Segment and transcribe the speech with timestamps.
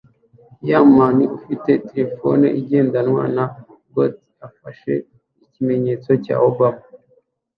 [0.69, 3.45] Yong man ufite terefone ngendanwa na
[3.93, 4.91] goatee afashe
[5.43, 6.83] ikimenyetso cya Obama